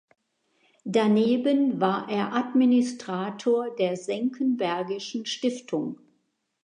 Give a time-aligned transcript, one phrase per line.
[0.83, 5.99] Daneben war er Administrator der Senckenbergischen Stiftung.